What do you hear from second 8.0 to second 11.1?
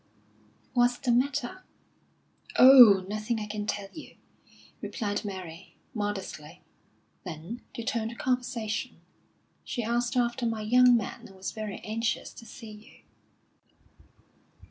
the conversation: "She asked after my young